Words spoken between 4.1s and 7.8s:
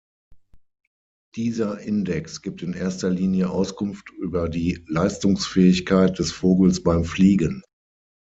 über die Leistungsfähigkeit des Vogels beim Fliegen.